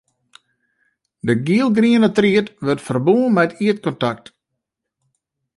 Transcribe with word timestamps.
De 1.25 1.33
gielgriene 1.45 2.09
tried 2.17 2.47
wurdt 2.63 2.85
ferbûn 2.87 3.31
mei 3.35 3.45
it 3.47 3.57
ierdkontakt. 3.65 4.25